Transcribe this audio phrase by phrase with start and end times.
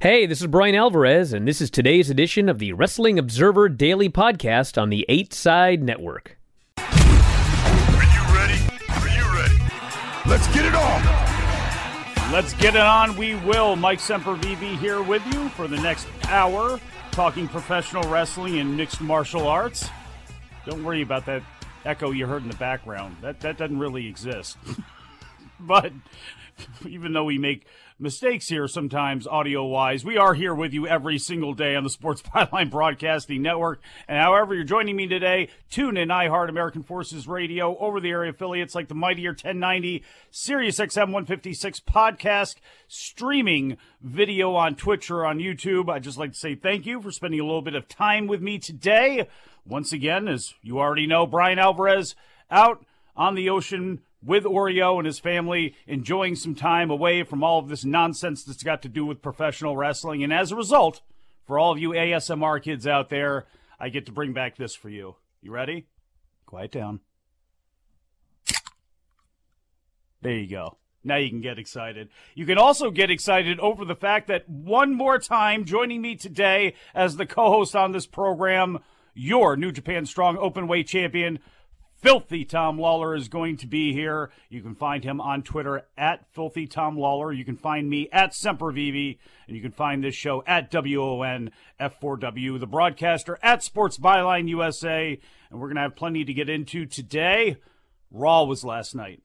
[0.00, 4.08] Hey, this is Brian Alvarez, and this is today's edition of the Wrestling Observer Daily
[4.08, 6.38] Podcast on the 8 Side Network.
[6.76, 8.60] Are you ready?
[8.90, 9.58] Are you ready?
[10.24, 12.32] Let's get it on!
[12.32, 13.16] Let's get it on.
[13.16, 13.74] We will.
[13.74, 16.78] Mike Sempervive here with you for the next hour,
[17.10, 19.88] talking professional wrestling and mixed martial arts.
[20.64, 21.42] Don't worry about that
[21.84, 23.16] echo you heard in the background.
[23.20, 24.58] That that doesn't really exist.
[25.58, 25.92] but
[26.86, 27.66] even though we make
[28.00, 30.04] mistakes here sometimes audio wise.
[30.04, 33.80] We are here with you every single day on the Sports Byline Broadcasting Network.
[34.06, 38.30] And however you're joining me today, tune in iHeart American Forces Radio over the area
[38.30, 45.38] affiliates like the Mightier 1090, Sirius XM 156 podcast, streaming video on Twitch or on
[45.38, 45.90] YouTube.
[45.90, 48.40] I'd just like to say thank you for spending a little bit of time with
[48.40, 49.26] me today.
[49.66, 52.14] Once again, as you already know, Brian Alvarez
[52.50, 52.84] out
[53.16, 57.68] on the ocean with Oreo and his family, enjoying some time away from all of
[57.68, 60.22] this nonsense that's got to do with professional wrestling.
[60.24, 61.00] And as a result,
[61.46, 63.46] for all of you ASMR kids out there,
[63.78, 65.16] I get to bring back this for you.
[65.40, 65.86] You ready?
[66.46, 67.00] Quiet down.
[70.20, 70.78] There you go.
[71.04, 72.08] Now you can get excited.
[72.34, 76.74] You can also get excited over the fact that one more time, joining me today
[76.92, 78.80] as the co host on this program,
[79.14, 81.38] your New Japan Strong Openweight Champion,
[82.00, 84.30] Filthy Tom Lawler is going to be here.
[84.48, 87.32] You can find him on Twitter at Filthy Tom Lawler.
[87.32, 91.50] You can find me at Sempervive, and you can find this show at WON
[91.80, 95.18] F4W, the broadcaster at Sports Byline USA.
[95.50, 97.56] And we're going to have plenty to get into today.
[98.12, 99.20] Raw was last night.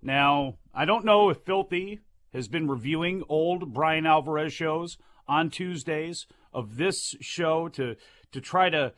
[0.00, 2.00] Now, I don't know if Filthy
[2.32, 4.96] has been reviewing old Brian Alvarez shows
[5.28, 7.96] on Tuesdays of this show to
[8.32, 8.92] to try to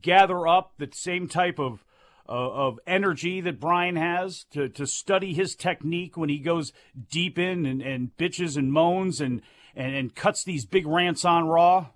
[0.00, 1.84] gather up the same type of
[2.30, 6.72] of energy that Brian has to, to study his technique when he goes
[7.10, 9.42] deep in and, and bitches and moans and,
[9.74, 11.88] and, and cuts these big rants on Raw.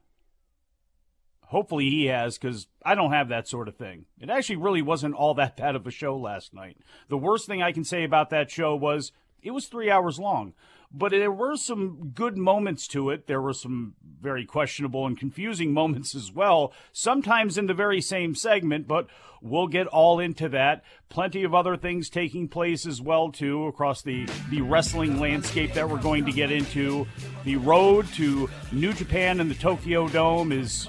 [1.47, 4.07] Hopefully he has, because I don't have that sort of thing.
[4.19, 6.79] It actually really wasn't all that bad of a show last night.
[7.09, 10.55] The worst thing I can say about that show was it was three hours long
[10.97, 13.27] but there were some good moments to it.
[13.27, 18.35] There were some very questionable and confusing moments as well, sometimes in the very same
[18.35, 19.09] segment, but
[19.43, 20.85] we'll get all into that.
[21.09, 25.91] Plenty of other things taking place as well too across the the wrestling landscape that
[25.91, 27.07] we're going to get into.
[27.43, 30.89] The road to New Japan and the Tokyo Dome is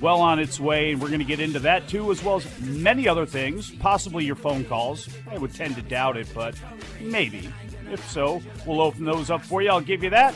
[0.00, 2.60] well on its way, and we're going to get into that too, as well as
[2.60, 5.08] many other things, possibly your phone calls.
[5.30, 6.54] I would tend to doubt it, but
[7.00, 7.48] maybe.
[7.90, 9.70] If so, we'll open those up for you.
[9.70, 10.34] I'll give you that,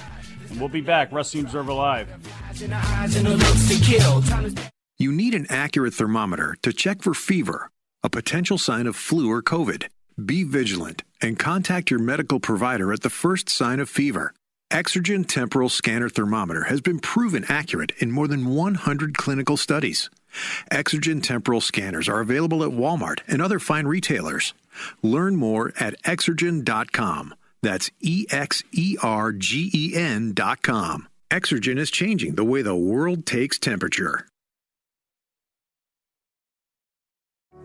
[0.49, 1.13] and we'll be back.
[1.13, 2.09] Wrestling Observer Live.
[4.99, 7.71] You need an accurate thermometer to check for fever,
[8.03, 9.89] a potential sign of flu or COVID.
[10.25, 14.35] Be vigilant and contact your medical provider at the first sign of fever.
[14.71, 20.11] Exergen Temporal Scanner Thermometer has been proven accurate in more than 100 clinical studies.
[20.71, 24.55] Exergen Temporal Scanners are available at Walmart and other fine retailers.
[25.03, 27.35] Learn more at exergen.com.
[27.63, 31.09] That's E X E R G E N dot com.
[31.31, 34.27] Exergen is changing the way the world takes temperature.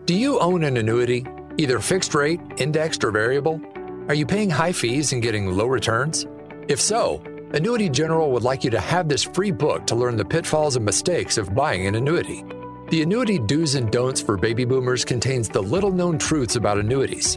[0.04, 1.26] Do you own an annuity,
[1.56, 3.60] either fixed rate, indexed, or variable?
[4.08, 6.26] Are you paying high fees and getting low returns?
[6.68, 7.22] If so,
[7.54, 10.84] Annuity General would like you to have this free book to learn the pitfalls and
[10.84, 12.44] mistakes of buying an annuity.
[12.90, 17.36] The Annuity Do's and Don'ts for Baby Boomers contains the little known truths about annuities,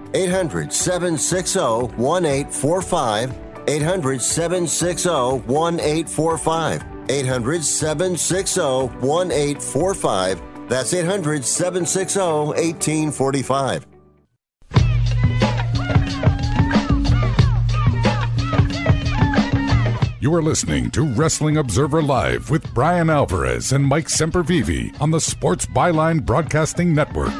[0.13, 1.59] 800 760
[1.97, 3.33] 1845.
[3.67, 6.83] 800 760 1845.
[7.09, 10.41] 800 760 1845.
[10.67, 13.87] That's 800 760 1845.
[20.21, 25.19] You are listening to Wrestling Observer Live with Brian Alvarez and Mike Sempervive on the
[25.19, 27.33] Sports Byline Broadcasting Network.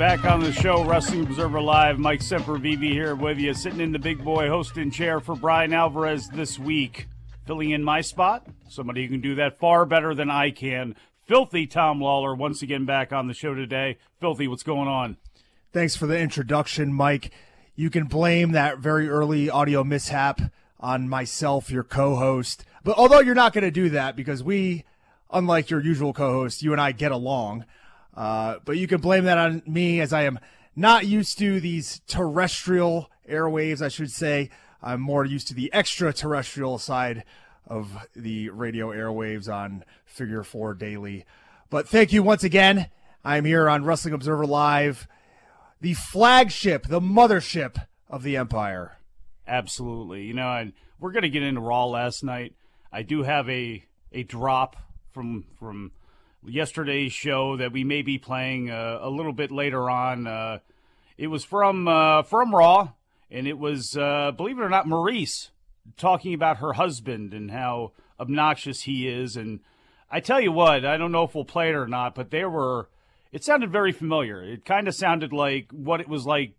[0.00, 1.98] Back on the show, Wrestling Observer Live.
[1.98, 6.26] Mike Sempervive here with you, sitting in the big boy hosting chair for Brian Alvarez
[6.30, 7.06] this week.
[7.46, 10.96] Filling in my spot, somebody who can do that far better than I can.
[11.26, 13.98] Filthy Tom Lawler once again back on the show today.
[14.18, 15.18] Filthy, what's going on?
[15.70, 17.30] Thanks for the introduction, Mike.
[17.76, 20.40] You can blame that very early audio mishap
[20.80, 22.64] on myself, your co-host.
[22.82, 24.84] But although you're not going to do that because we,
[25.30, 27.66] unlike your usual co-host, you and I get along.
[28.14, 30.38] Uh, but you can blame that on me as I am
[30.76, 34.50] not used to these terrestrial airwaves, I should say.
[34.82, 37.24] I'm more used to the extraterrestrial side
[37.66, 41.24] of the radio airwaves on Figure 4 Daily.
[41.68, 42.88] But thank you once again.
[43.24, 45.06] I'm here on Wrestling Observer Live,
[45.80, 48.98] the flagship, the mothership of the Empire.
[49.46, 50.22] Absolutely.
[50.22, 52.54] You know, and we're going to get into Raw last night.
[52.92, 54.76] I do have a a drop
[55.12, 55.92] from from
[56.46, 60.26] yesterday's show that we may be playing uh, a little bit later on.
[60.26, 60.58] Uh,
[61.18, 62.92] it was from uh, from Raw,
[63.30, 65.50] and it was uh, believe it or not, Maryse
[65.96, 69.36] talking about her husband and how obnoxious he is.
[69.36, 69.60] And
[70.10, 72.50] I tell you what, I don't know if we'll play it or not, but there
[72.50, 72.88] were.
[73.32, 74.42] It sounded very familiar.
[74.42, 76.54] It kind of sounded like what it was like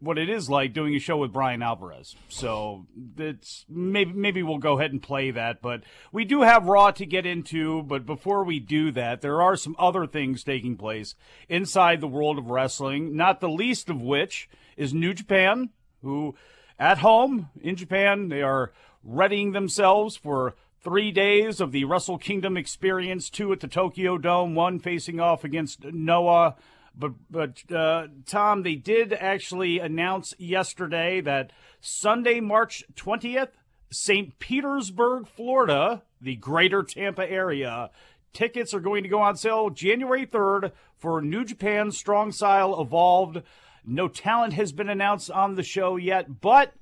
[0.00, 2.14] what it is like doing a show with Brian Alvarez.
[2.28, 5.82] So it's maybe maybe we'll go ahead and play that, but
[6.12, 9.76] we do have Raw to get into, but before we do that, there are some
[9.78, 11.14] other things taking place
[11.48, 15.70] inside the world of wrestling, not the least of which is New Japan,
[16.02, 16.34] who
[16.78, 18.72] at home in Japan, they are
[19.02, 24.54] readying themselves for three days of the Wrestle Kingdom experience, two at the Tokyo Dome,
[24.54, 26.54] one facing off against Noah
[26.96, 33.50] but but uh, Tom, they did actually announce yesterday that Sunday, March twentieth,
[33.90, 34.38] St.
[34.38, 37.90] Petersburg, Florida, the Greater Tampa area.
[38.32, 43.42] Tickets are going to go on sale January 3rd for New Japan Strong Style Evolved.
[43.84, 46.74] No talent has been announced on the show yet, but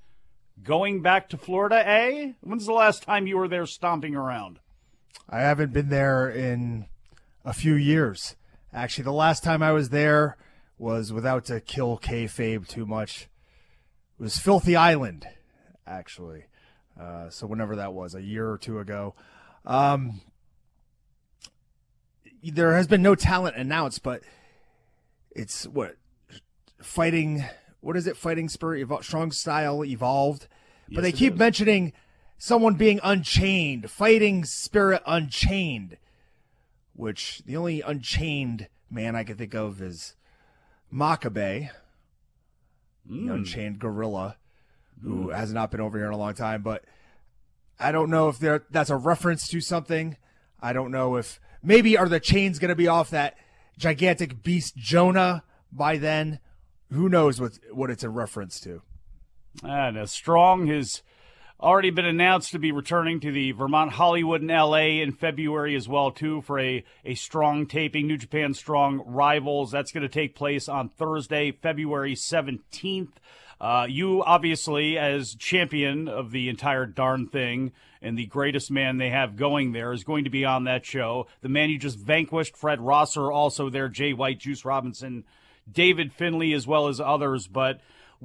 [0.63, 2.33] going back to Florida, eh?
[2.41, 4.59] When's the last time you were there stomping around?
[5.29, 6.87] I haven't been there in
[7.45, 8.37] a few years.
[8.75, 10.37] Actually, the last time I was there
[10.79, 13.29] was without to kill kayfabe too much.
[14.19, 15.27] It was Filthy Island,
[15.87, 16.47] actually.
[17.01, 19.15] Uh, so whenever that was, a year or two ago.
[19.65, 20.21] Um,
[22.43, 24.23] there has been no talent announced, but
[25.31, 25.97] it's what
[26.83, 27.45] fighting.
[27.81, 28.17] What is it?
[28.17, 30.49] Fighting spirit, strong style evolved.
[30.89, 31.39] But Yes, they keep is.
[31.39, 31.93] mentioning
[32.39, 35.97] someone being unchained, fighting spirit unchained.
[36.95, 40.15] Which the only unchained man I can think of is
[40.93, 41.71] Makabe,
[43.05, 43.31] the hmm.
[43.31, 44.37] unchained gorilla,
[45.03, 45.31] who hmm.
[45.31, 46.63] has not been over here in a long time.
[46.63, 46.85] But
[47.79, 50.17] I don't know if there that's a reference to something.
[50.63, 53.37] I don't know if maybe are the chains going to be off that
[53.77, 56.39] gigantic beast Jonah by then.
[56.91, 58.83] Who knows what what it's a reference to?
[59.63, 61.03] And as Strong has
[61.65, 65.89] already been announced to be returning to the Vermont Hollywood in LA in February as
[65.89, 69.71] well too for a, a strong taping New Japan Strong Rivals.
[69.71, 73.09] That's going to take place on Thursday February 17th
[73.61, 79.11] uh, you obviously as champion of the entire darn thing and the greatest man they
[79.11, 81.27] have going there is going to be on that show.
[81.41, 85.25] The man you just vanquished Fred Rosser also there Jay White Juice Robinson
[85.71, 87.47] David Finlay as well as others.
[87.47, 87.81] But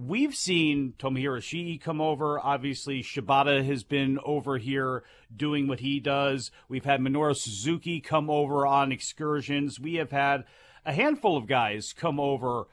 [0.07, 2.39] We've seen Tomohiro Ishii come over.
[2.39, 5.03] Obviously, Shibata has been over here
[5.35, 6.51] doing what he does.
[6.69, 9.79] We've had Minoru Suzuki come over on excursions.
[9.79, 10.45] We have had
[10.85, 12.67] a handful of guys come over.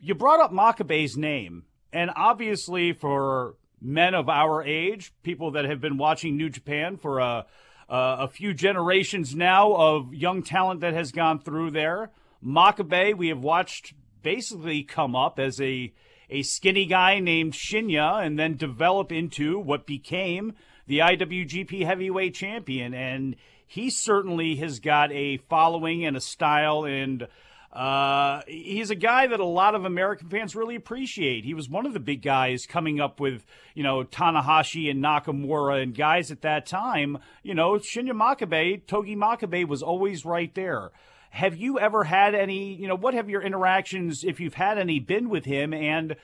[0.00, 5.80] You brought up Makabe's name, and obviously, for men of our age, people that have
[5.80, 7.46] been watching New Japan for a
[7.88, 12.10] uh, a few generations now of young talent that has gone through there.
[12.44, 15.92] Makabe, we have watched basically come up as a
[16.30, 20.54] a skinny guy named Shinya and then develop into what became
[20.86, 22.94] the IWGP Heavyweight Champion.
[22.94, 27.28] And he certainly has got a following and a style and
[27.72, 31.44] uh, he's a guy that a lot of American fans really appreciate.
[31.44, 33.44] He was one of the big guys coming up with,
[33.74, 37.18] you know, Tanahashi and Nakamura and guys at that time.
[37.42, 40.90] You know, Shinya Makabe, Togi Makabe was always right there.
[41.30, 44.98] Have you ever had any, you know, what have your interactions, if you've had any,
[44.98, 45.72] been with him?
[45.74, 46.16] And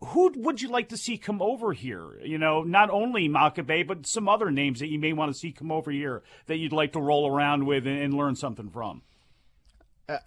[0.00, 2.20] who would you like to see come over here?
[2.22, 5.52] You know, not only Makabe, but some other names that you may want to see
[5.52, 9.02] come over here that you'd like to roll around with and, and learn something from.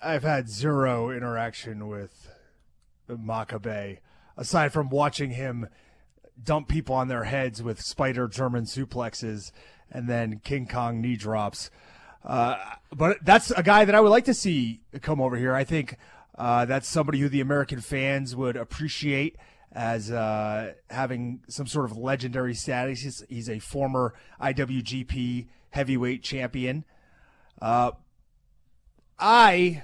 [0.03, 2.29] I've had zero interaction with
[3.09, 3.99] Makabe
[4.35, 5.67] aside from watching him
[6.41, 9.51] dump people on their heads with spider German suplexes
[9.91, 11.69] and then King Kong knee drops.
[12.23, 12.57] Uh,
[12.91, 15.53] but that's a guy that I would like to see come over here.
[15.55, 15.97] I think
[16.37, 19.37] uh, that's somebody who the American fans would appreciate
[19.71, 23.01] as uh, having some sort of legendary status.
[23.01, 26.85] He's, he's a former IWGP heavyweight champion.
[27.61, 27.91] Uh,
[29.17, 29.83] I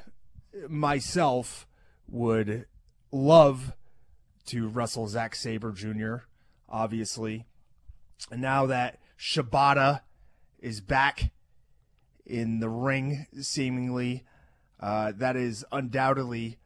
[0.70, 1.68] myself
[2.08, 2.66] would
[3.12, 3.74] love
[4.48, 6.16] to wrestle Zack Sabre Jr.,
[6.70, 7.46] obviously.
[8.32, 10.02] And now that Shibata
[10.60, 11.32] is back
[12.26, 14.24] in the ring, seemingly,
[14.80, 16.58] uh, that is undoubtedly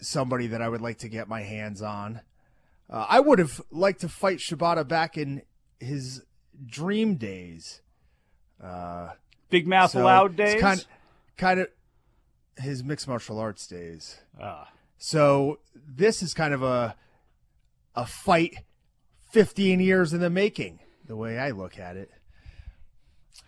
[0.00, 2.20] somebody that I would like to get my hands on.
[2.88, 5.42] Uh, I would have liked to fight Shibata back in
[5.80, 6.22] his
[6.66, 7.80] dream days.
[8.62, 9.10] Uh,
[9.50, 10.60] Big mouth so loud days?
[10.60, 10.86] Kind of,
[11.36, 11.68] kind of
[12.58, 14.18] his mixed martial arts days.
[14.40, 14.70] Ah.
[14.98, 16.96] So this is kind of a
[17.96, 18.56] a fight
[19.30, 22.10] 15 years in the making, the way I look at it.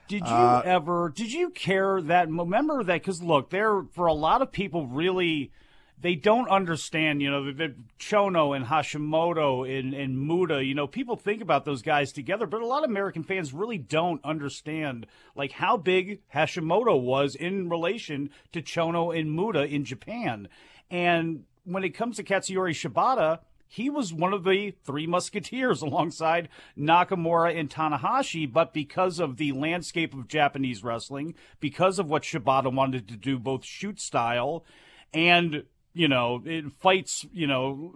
[0.09, 1.13] Did you uh, ever?
[1.15, 2.29] Did you care that?
[2.31, 3.01] Remember that?
[3.01, 5.51] Because look, there for a lot of people, really,
[6.01, 7.21] they don't understand.
[7.21, 10.65] You know, the, the Chono and Hashimoto and, and Muta.
[10.65, 13.79] You know, people think about those guys together, but a lot of American fans really
[13.79, 20.49] don't understand like how big Hashimoto was in relation to Chono and Muta in Japan.
[20.91, 26.49] And when it comes to Katsuyori Shibata, he was one of the three musketeers alongside
[26.79, 32.73] Nakamura and Tanahashi, but because of the landscape of Japanese wrestling, because of what Shibata
[32.73, 34.65] wanted to do, both shoot style
[35.13, 37.95] and, you know, it fights, you know,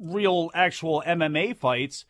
[0.00, 2.04] real actual MMA fights,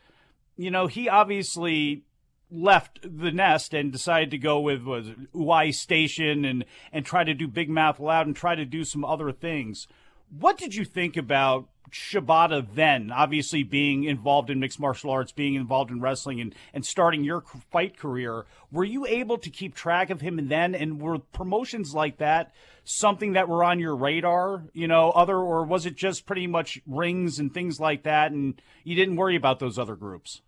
[0.56, 2.04] you know, he obviously
[2.50, 7.32] left the nest and decided to go with was Uai Station and and try to
[7.32, 9.86] do Big Mouth Loud and try to do some other things.
[10.28, 15.54] What did you think about Shibata then, obviously being involved in mixed martial arts, being
[15.54, 20.10] involved in wrestling, and, and starting your fight career, were you able to keep track
[20.10, 20.74] of him then?
[20.74, 22.52] And were promotions like that
[22.84, 26.80] something that were on your radar, you know, other, or was it just pretty much
[26.86, 30.42] rings and things like that, and you didn't worry about those other groups?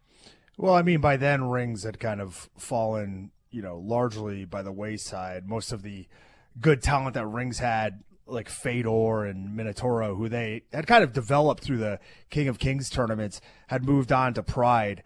[0.57, 4.73] Well, I mean, by then rings had kind of fallen, you know, largely by the
[4.73, 5.49] wayside.
[5.49, 6.07] Most of the
[6.61, 11.63] good talent that rings had like Fedor and Minotauro, who they had kind of developed
[11.63, 11.99] through the
[12.31, 15.03] King of Kings tournaments, had moved on to Pride.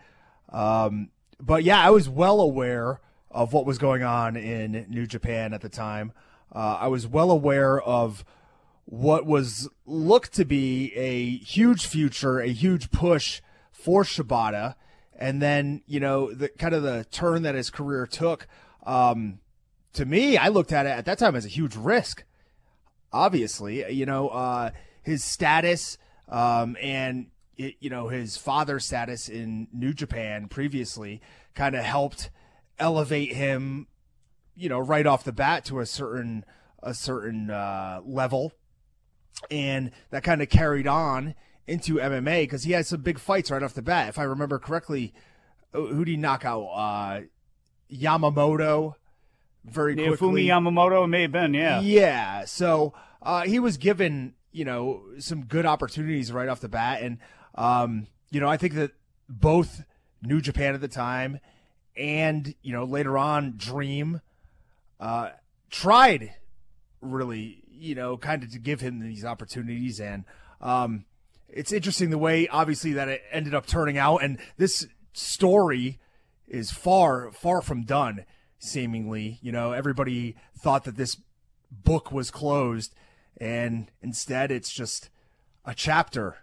[0.50, 5.52] Um, but yeah, I was well aware of what was going on in New Japan
[5.52, 6.12] at the time.
[6.54, 8.24] Uh, I was well aware of
[8.84, 13.42] what was looked to be a huge future, a huge push
[13.72, 14.74] for Shibata,
[15.18, 18.46] and then you know the kind of the turn that his career took.
[18.84, 19.40] Um,
[19.94, 22.24] to me, I looked at it at that time as a huge risk
[23.12, 24.70] obviously, you know, uh,
[25.02, 25.98] his status
[26.28, 31.20] um, and it, you know his father's status in New Japan previously
[31.54, 32.30] kind of helped
[32.78, 33.86] elevate him,
[34.54, 36.44] you know, right off the bat to a certain
[36.82, 38.52] a certain uh, level,
[39.50, 41.34] and that kind of carried on
[41.66, 44.08] into MMA because he had some big fights right off the bat.
[44.08, 45.14] If I remember correctly,
[45.72, 46.66] who did he knock out?
[46.66, 47.20] Uh,
[47.90, 48.94] Yamamoto
[49.68, 50.46] very yeah, quickly.
[50.46, 51.80] Fumi Yamamoto may have been, yeah.
[51.80, 52.44] Yeah.
[52.44, 57.02] So uh, he was given, you know, some good opportunities right off the bat.
[57.02, 57.18] And,
[57.54, 58.92] um, you know, I think that
[59.28, 59.84] both
[60.22, 61.40] New Japan at the time
[61.96, 64.20] and, you know, later on Dream
[65.00, 65.30] uh,
[65.70, 66.34] tried
[67.00, 70.00] really, you know, kind of to give him these opportunities.
[70.00, 70.24] And
[70.60, 71.04] um,
[71.48, 74.18] it's interesting the way, obviously, that it ended up turning out.
[74.18, 75.98] And this story
[76.46, 78.24] is far, far from done
[78.58, 79.38] seemingly.
[79.42, 81.16] You know, everybody thought that this
[81.70, 82.94] book was closed,
[83.36, 85.10] and instead it's just
[85.64, 86.38] a chapter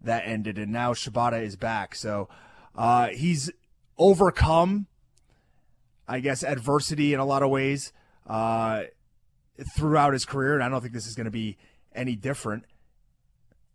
[0.00, 1.94] that ended, and now Shibata is back.
[1.94, 2.28] So
[2.74, 3.50] uh, he's
[3.98, 4.86] overcome
[6.08, 7.92] I guess, adversity in a lot of ways
[8.26, 8.84] uh,
[9.76, 11.56] throughout his career, and I don't think this is going to be
[11.94, 12.64] any different.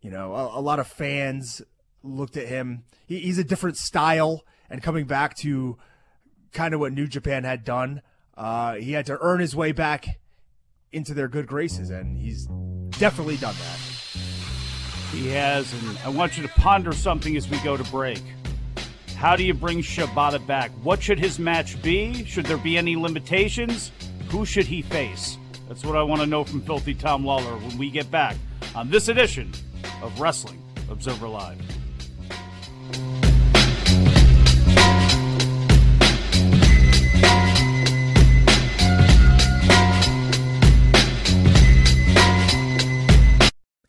[0.02, 1.62] You know, a, a lot of fans
[2.04, 2.84] looked at him.
[3.06, 5.78] He, he's a different style, and coming back to
[6.52, 8.02] kind of what New Japan had done,
[8.38, 10.20] uh, he had to earn his way back
[10.92, 12.48] into their good graces, and he's
[12.98, 13.80] definitely done that.
[15.12, 18.22] He has, and I want you to ponder something as we go to break.
[19.16, 20.72] How do you bring Shibata back?
[20.84, 22.26] What should his match be?
[22.26, 23.92] Should there be any limitations?
[24.30, 25.38] Who should he face?
[25.68, 28.36] That's what I want to know from Filthy Tom Lawler when we get back
[28.74, 29.52] on this edition
[30.02, 31.60] of Wrestling Observer Live.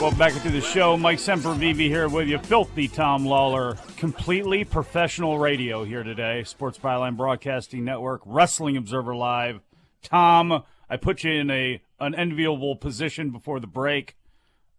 [0.00, 0.96] Welcome back to the show.
[0.96, 2.38] Mike Sempervive here with you.
[2.38, 3.76] Filthy Tom Lawler.
[3.96, 6.42] Completely professional radio here today.
[6.42, 8.20] Sports Byline Broadcasting Network.
[8.26, 9.60] Wrestling Observer Live.
[10.02, 14.16] Tom, I put you in a an enviable position before the break,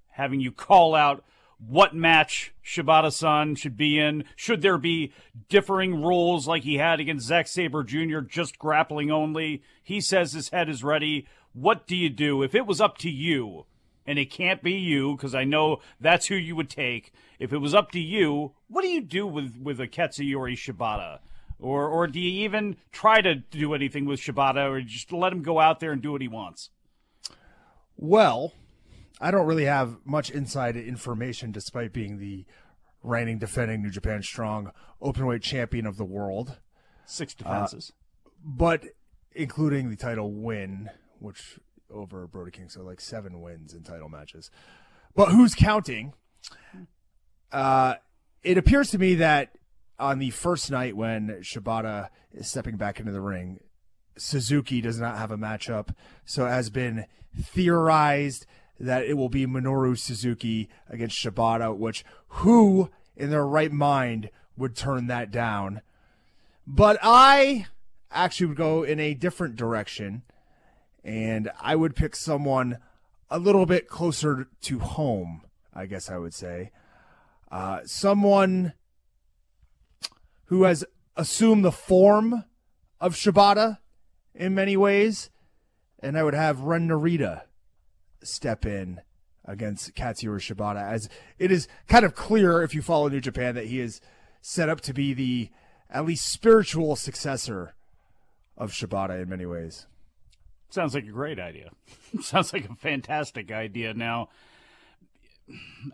[0.09, 1.23] having you call out
[1.65, 4.25] what match Shibata-san should be in.
[4.35, 5.13] Should there be
[5.47, 9.63] differing rules like he had against Zack Sabre Jr., just grappling only?
[9.81, 11.25] He says his head is ready.
[11.53, 13.65] What do you do if it was up to you?
[14.05, 17.13] And it can't be you because I know that's who you would take.
[17.39, 21.19] If it was up to you, what do you do with with a Katsuyori Shibata?
[21.57, 25.41] Or or do you even try to do anything with Shibata, or just let him
[25.41, 26.69] go out there and do what he wants?
[27.95, 28.53] Well,
[29.21, 32.45] I don't really have much inside information, despite being the
[33.03, 36.57] reigning, defending New Japan Strong openweight champion of the world.
[37.05, 37.93] Six defenses,
[38.25, 38.83] uh, but
[39.33, 40.89] including the title win,
[41.23, 41.59] which
[41.89, 44.49] over Brody King, so like seven wins in title matches.
[45.15, 46.13] But who's counting?
[47.51, 47.95] Uh,
[48.43, 49.55] it appears to me that
[49.99, 53.59] on the first night when Shibata is stepping back into the ring,
[54.17, 57.05] Suzuki does not have a matchup, so it has been
[57.39, 58.45] theorized
[58.79, 64.75] that it will be Minoru Suzuki against Shibata, which who in their right mind would
[64.75, 65.81] turn that down?
[66.65, 67.67] But I
[68.11, 70.23] actually would go in a different direction,
[71.03, 72.77] and I would pick someone
[73.29, 75.41] a little bit closer to home,
[75.73, 76.71] I guess I would say.
[77.51, 78.73] Uh, someone
[80.45, 80.85] who has
[81.15, 82.43] assumed the form
[82.99, 83.79] of Shibata
[84.33, 85.29] in many ways,
[85.99, 87.43] and I would have Ren Narita
[88.23, 89.01] step in
[89.45, 93.65] against Katsuyori Shibata, as it is kind of clear if you follow New Japan that
[93.65, 93.99] he is
[94.41, 95.49] set up to be the
[95.89, 97.75] at least spiritual successor
[98.57, 99.87] of Shibata in many ways.
[100.73, 101.69] Sounds like a great idea.
[102.21, 103.93] Sounds like a fantastic idea.
[103.93, 104.29] Now,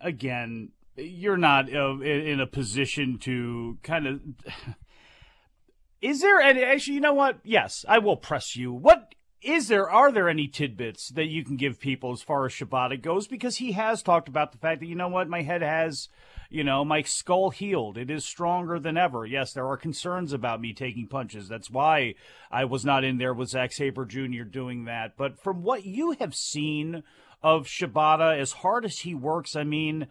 [0.01, 4.21] again, you're not uh, in a position to kind of.
[6.01, 6.63] Is there any?
[6.63, 7.39] Actually, you know what?
[7.43, 8.71] Yes, I will press you.
[8.71, 9.89] What is there?
[9.89, 13.27] Are there any tidbits that you can give people as far as Shibata goes?
[13.27, 16.07] Because he has talked about the fact that you know what, my head has
[16.49, 17.97] you know, my skull healed.
[17.97, 19.25] It is stronger than ever.
[19.25, 21.47] Yes, there are concerns about me taking punches.
[21.47, 22.15] That's why
[22.51, 24.43] I was not in there with Zack Sabre Jr.
[24.43, 25.15] doing that.
[25.15, 27.03] But from what you have seen
[27.43, 30.07] of Shibata, as hard as he works, I mean,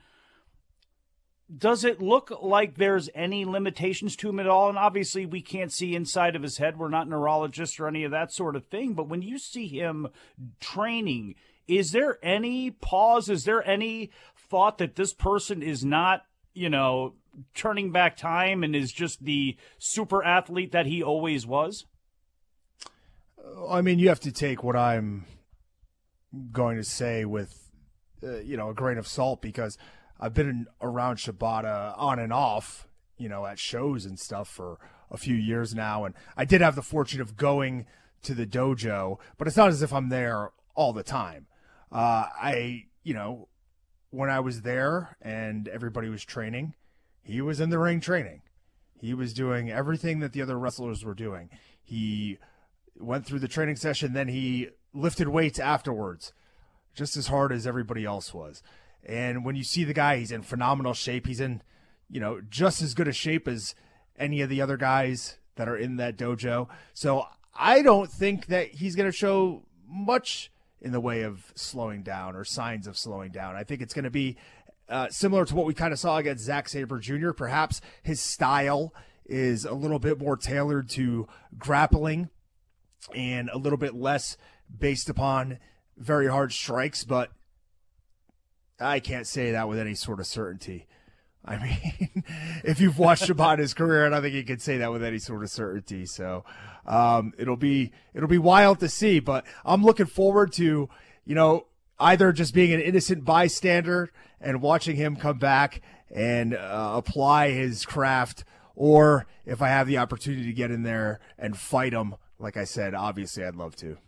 [1.57, 4.69] does it look like there's any limitations to him at all?
[4.69, 6.79] And obviously, we can't see inside of his head.
[6.79, 8.93] We're not neurologists or any of that sort of thing.
[8.93, 10.09] But when you see him
[10.61, 11.35] training,
[11.67, 13.29] is there any pause?
[13.29, 14.11] Is there any
[14.51, 16.23] thought that this person is not
[16.59, 17.15] you know,
[17.55, 21.87] turning back time and is just the super athlete that he always was?
[23.71, 25.25] I mean, you have to take what I'm
[26.51, 27.71] going to say with,
[28.25, 29.79] uh, you know, a grain of salt because
[30.19, 34.79] I've been around Shibata on and off, you know, at shows and stuff for
[35.13, 36.05] a few years now.
[36.05, 37.87] And I did have the fortune of going
[38.23, 41.47] to the dojo, but it's not as if I'm there all the time.
[41.93, 43.49] Uh, I, you know,
[44.11, 46.75] when I was there and everybody was training,
[47.23, 48.43] he was in the ring training.
[49.01, 51.51] He was doing everything that the other wrestlers were doing.
[51.83, 52.39] He
[52.99, 56.33] went through the training session, then he lifted weights afterwards,
[56.95, 58.63] just as hard as everybody else was.
[59.05, 61.27] And when you see the guy, he's in phenomenal shape.
[61.27, 61.63] He's in,
[62.11, 63.75] you know, just as good a shape as
[64.19, 66.69] any of the other guys that are in that dojo.
[66.93, 72.03] So I don't think that he's going to show much in the way of slowing
[72.03, 73.57] down or signs of slowing down.
[73.57, 74.37] I think it's going to be
[74.89, 77.33] uh, similar to what we kind of saw against Zack Sabre Jr.
[77.33, 78.95] Perhaps his style
[79.27, 82.31] is a little bit more tailored to grappling
[83.15, 84.37] and a little bit less
[84.79, 85.59] based upon
[85.97, 87.31] very hard strikes, but
[88.81, 90.87] I can't say that with any sort of certainty.
[91.45, 92.25] I mean,
[92.65, 95.43] if you've watched Shibata's career, I don't think you can say that with any sort
[95.43, 96.07] of certainty.
[96.07, 96.45] So
[96.89, 99.21] um, it'll be it'll be wild to see.
[99.21, 100.89] But I'm looking forward to
[101.25, 101.67] you know
[102.01, 107.85] either just being an innocent bystander and watching him come back and uh, apply his
[107.85, 112.57] craft, or if I have the opportunity to get in there and fight him, like
[112.57, 113.99] I said, obviously I'd love to.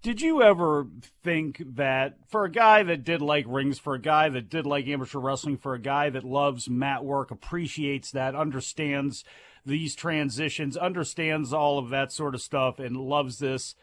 [0.00, 0.86] Did you ever
[1.24, 4.86] think that for a guy that did like rings, for a guy that did like
[4.86, 9.24] amateur wrestling, for a guy that loves mat work, appreciates that, understands
[9.64, 13.74] these transitions, understands all of that sort of stuff, and loves this?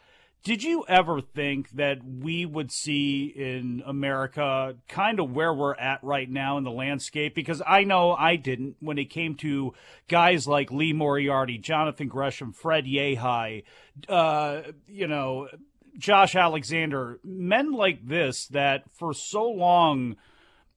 [0.46, 6.04] Did you ever think that we would see in America kind of where we're at
[6.04, 7.34] right now in the landscape?
[7.34, 9.74] Because I know I didn't when it came to
[10.08, 13.64] guys like Lee Moriarty, Jonathan Gresham, Fred Yehi,
[14.08, 15.50] uh, you know,
[15.98, 20.16] Josh Alexander, men like this that for so long,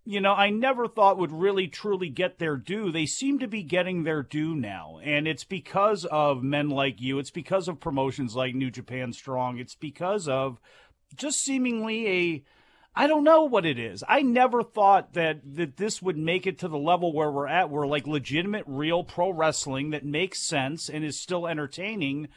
[0.09, 2.91] you know, I never thought would really truly get their due.
[2.91, 5.01] They seem to be getting their due now.
[5.05, 7.19] And it's because of men like you.
[7.19, 9.59] It's because of promotions like New Japan Strong.
[9.59, 10.61] It's because of
[11.15, 12.45] just seemingly a
[12.97, 14.03] I don't know what it is.
[14.09, 17.69] I never thought that that this would make it to the level where we're at.
[17.69, 22.29] We're like legitimate real pro wrestling that makes sense and is still entertaining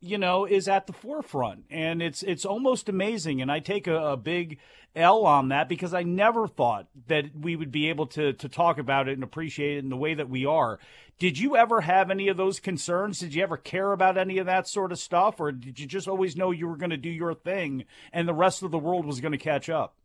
[0.00, 3.40] you know, is at the forefront, and it's it's almost amazing.
[3.40, 4.58] And I take a, a, big
[4.96, 8.78] L on that because I never thought that we would be able to to talk
[8.78, 10.80] about it and appreciate it in the way that we are.
[11.18, 13.20] Did you ever have any of those concerns?
[13.20, 16.08] Did you ever care about any of that sort of stuff, or did you just
[16.08, 19.06] always know you were going to do your thing and the rest of the world
[19.06, 19.96] was going to catch up?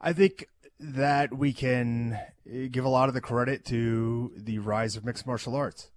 [0.00, 0.46] I think
[0.80, 5.26] that we can eh, give a lot of the credit to the rise of mixed
[5.26, 5.90] martial arts.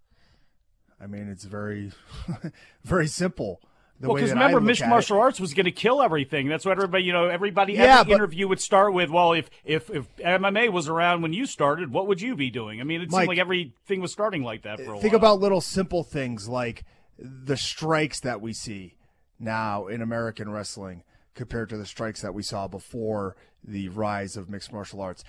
[0.99, 1.91] I mean, it's very,
[2.83, 3.61] very simple.
[4.07, 6.47] Well, because remember, mixed martial arts was going to kill everything.
[6.47, 9.09] That's what everybody, you know, everybody yeah, every but, interview would start with.
[9.09, 12.81] Well, if if if MMA was around when you started, what would you be doing?
[12.81, 15.19] I mean, it Mike, seemed like everything was starting like that for a think while.
[15.19, 16.83] about little simple things like
[17.17, 18.95] the strikes that we see
[19.39, 21.03] now in American wrestling
[21.35, 25.23] compared to the strikes that we saw before the rise of mixed martial arts.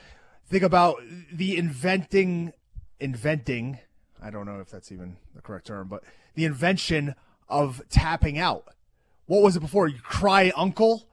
[0.46, 0.96] Think about
[1.32, 2.52] the inventing,
[2.98, 3.78] inventing
[4.22, 6.04] I don't know if that's even the correct term, but
[6.34, 7.14] the invention
[7.52, 8.64] of tapping out.
[9.26, 9.86] What was it before?
[9.86, 11.08] You cry uncle?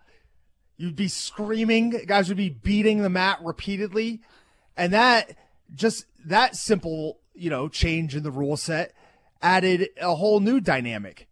[0.77, 1.91] You'd be screaming.
[2.07, 4.21] Guys would be beating the mat repeatedly.
[4.77, 5.35] And that
[5.75, 8.93] just that simple, you know, change in the rule set
[9.41, 11.27] added a whole new dynamic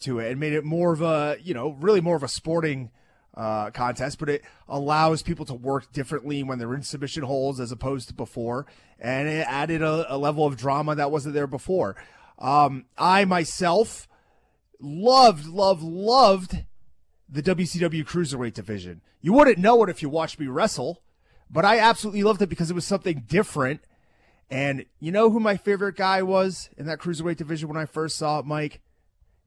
[0.00, 2.90] to it and made it more of a, you know, really more of a sporting
[3.36, 7.70] uh, contest, but it allows people to work differently when they're in submission holds as
[7.70, 8.66] opposed to before,
[8.98, 11.96] and it added a, a level of drama that wasn't there before.
[12.38, 14.08] Um, I myself
[14.80, 16.64] loved, loved, loved
[17.28, 19.00] the WCW Cruiserweight division.
[19.20, 21.02] You wouldn't know it if you watched me wrestle,
[21.50, 23.80] but I absolutely loved it because it was something different.
[24.50, 28.16] And you know who my favorite guy was in that Cruiserweight division when I first
[28.16, 28.80] saw it, Mike?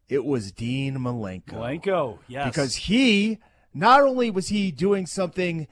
[0.09, 1.53] It was Dean Malenko.
[1.53, 2.45] Malenko, yes.
[2.45, 3.37] Because he,
[3.73, 5.67] not only was he doing something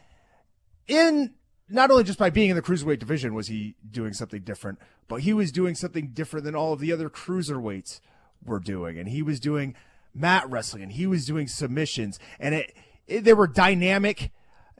[0.88, 1.34] in,
[1.70, 5.22] not only just by being in the Cruiserweight division was he doing something different, but
[5.22, 8.00] he was doing something different than all of the other Cruiserweights
[8.46, 8.98] were doing.
[8.98, 9.76] And he was doing
[10.14, 12.74] mat wrestling and he was doing submissions and it,
[13.08, 14.32] it, they were dynamic.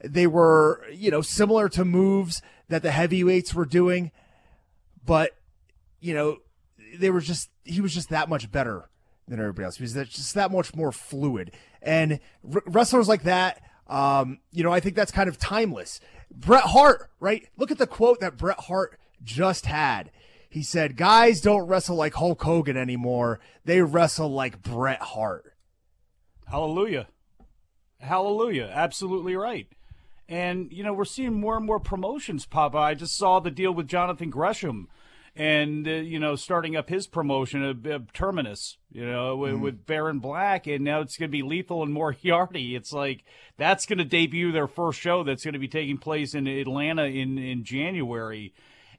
[0.02, 4.10] They were, you know, similar to moves that the heavyweights were doing,
[5.04, 5.32] but
[6.00, 6.38] you know,
[6.96, 8.88] they were just he was just that much better
[9.26, 9.76] than everybody else.
[9.76, 11.52] He was just that much more fluid.
[11.82, 12.20] And
[12.54, 16.00] r- wrestlers like that, um, you know, I think that's kind of timeless.
[16.30, 17.48] Bret Hart, right?
[17.56, 20.10] Look at the quote that Bret Hart just had.
[20.48, 23.40] He said, Guys don't wrestle like Hulk Hogan anymore.
[23.64, 25.54] They wrestle like Bret Hart.
[26.46, 27.08] Hallelujah.
[28.00, 28.70] Hallelujah.
[28.72, 29.66] Absolutely right.
[30.28, 32.80] And, you know, we're seeing more and more promotions pop up.
[32.80, 34.88] I just saw the deal with Jonathan Gresham
[35.38, 39.60] and, uh, you know, starting up his promotion of, of Terminus, you know, with, mm.
[39.60, 40.66] with Baron Black.
[40.66, 42.74] And now it's going to be Lethal and Moriarty.
[42.78, 43.24] It's like
[43.56, 47.04] that's going to debut their first show that's going to be taking place in Atlanta
[47.04, 48.52] in, in January.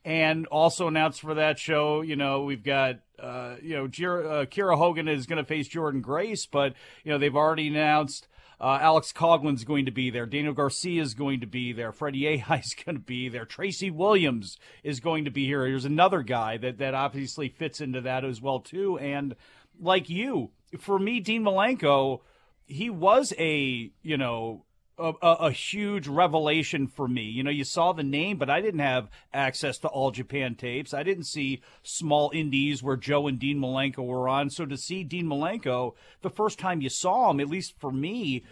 [0.05, 4.77] And also announced for that show, you know, we've got, uh, you know, uh, Kiera
[4.77, 6.73] Hogan is going to face jordan Grace, but,
[7.03, 8.28] you know, they've already announced
[8.61, 10.25] uh, Alex Coughlin's going to be there.
[10.25, 11.91] Daniel Garcia is going to be there.
[11.91, 13.45] Freddie is going to be there.
[13.45, 15.63] Tracy Williams is going to be here.
[15.63, 18.97] There's another guy that, that obviously fits into that as well, too.
[18.99, 19.35] And
[19.79, 22.21] like you, for me, Dean Malenko,
[22.65, 24.65] he was a, you know,
[24.99, 27.23] a, a, huge revelation for me.
[27.23, 30.93] You know, you saw the name, but I didn't have access to all Japan tapes.
[30.93, 34.49] I didn't see small indies where Joe and Dean Malenko were on.
[34.49, 38.43] So to see Dean Malenko the first time you saw him, at least for me,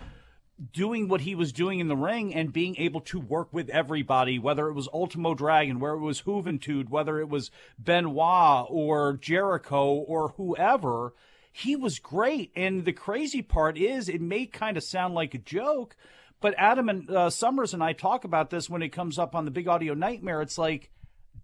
[0.73, 4.39] doing what he was doing in the ring and being able to work with everybody,
[4.39, 9.93] whether it was Ultimo Dragon, where it was Juventud, whether it was Benoit or Jericho
[9.93, 11.13] or whoever,
[11.51, 12.51] he was great.
[12.55, 15.95] And the crazy part is, it may kind of sound like a joke,
[16.39, 19.45] but Adam and uh, Summers and I talk about this when it comes up on
[19.45, 20.41] the Big Audio Nightmare.
[20.41, 20.91] It's like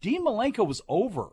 [0.02, 1.30] Dean Malenko was over.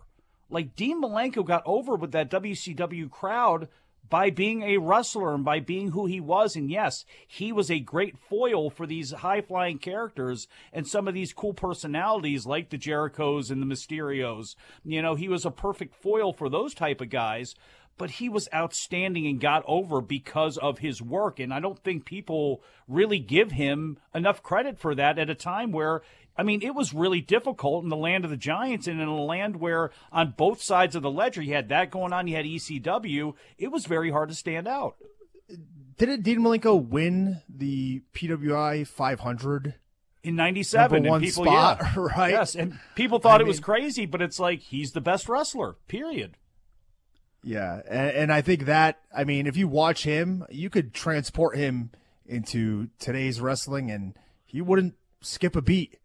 [0.49, 3.69] Like Dean Malenko got over with that WCW crowd
[4.09, 6.57] by being a wrestler and by being who he was.
[6.57, 11.15] And yes, he was a great foil for these high flying characters and some of
[11.15, 14.57] these cool personalities like the Jerichos and the Mysterios.
[14.85, 17.55] You know, he was a perfect foil for those type of guys
[17.99, 21.39] but he was outstanding and got over because of his work.
[21.39, 25.71] And I don't think people really give him enough credit for that at a time
[25.71, 26.03] where,
[26.37, 29.23] I mean, it was really difficult in the land of the Giants and in a
[29.23, 32.47] land where on both sides of the ledger, you had that going on, you had
[32.47, 33.35] ECW.
[33.59, 34.97] It was very hard to stand out.
[35.99, 39.75] Didn't Dean Malenko win the PWI 500?
[40.23, 43.61] in 97 and people spot, yeah, right yes and people thought I it mean, was
[43.61, 46.37] crazy but it's like he's the best wrestler period
[47.43, 51.57] yeah, and, and, I think that I mean, if you watch him, you could transport
[51.57, 51.91] him
[52.27, 55.99] into today's wrestling, and he wouldn't skip a beat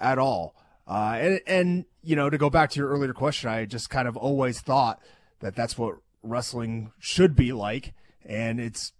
[0.00, 0.54] at all.
[0.86, 4.06] Uh, and and you know, to go back to your earlier question, I just kind
[4.06, 5.00] of always thought
[5.40, 7.92] that that's what wrestling should be like,
[8.24, 8.92] and it's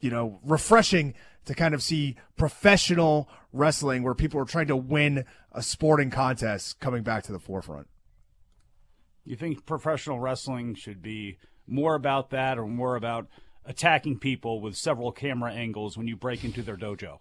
[0.00, 5.24] you know refreshing to kind of see professional wrestling where people are trying to win
[5.52, 7.86] a sporting contest coming back to the forefront.
[9.24, 13.26] You think professional wrestling should be more about that or more about
[13.64, 17.18] attacking people with several camera angles when you break into their dojo?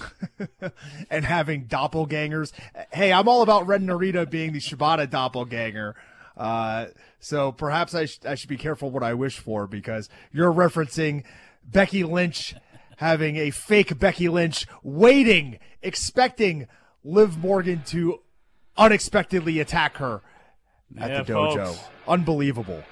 [1.10, 2.52] and having doppelgangers.
[2.92, 5.96] Hey, I'm all about Ren Narita being the Shibata doppelganger.
[6.36, 6.86] Uh,
[7.18, 11.24] so perhaps I, sh- I should be careful what I wish for because you're referencing
[11.64, 12.54] Becky Lynch
[12.98, 16.68] having a fake Becky Lynch waiting, expecting
[17.02, 18.20] Liv Morgan to
[18.76, 20.22] unexpectedly attack her
[20.98, 21.66] at yeah, the dojo.
[21.66, 22.82] Folks, Unbelievable.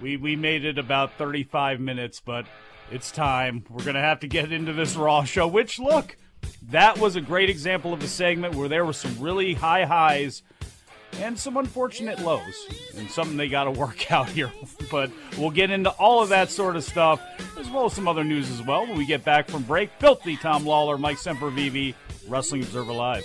[0.00, 2.46] We we made it about 35 minutes, but
[2.90, 3.64] it's time.
[3.68, 5.48] We're gonna have to get into this Raw show.
[5.48, 6.16] Which look,
[6.70, 10.42] that was a great example of a segment where there were some really high highs
[11.20, 12.66] and some unfortunate lows,
[12.96, 14.52] and something they got to work out here.
[14.90, 17.20] but we'll get into all of that sort of stuff,
[17.58, 19.90] as well as some other news as well when we get back from break.
[19.98, 21.94] Filthy Tom Lawler, Mike Sempervive,
[22.28, 23.24] Wrestling Observer Live.